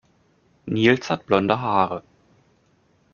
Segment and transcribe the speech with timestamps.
[0.65, 2.01] Nils hat blonde Haare.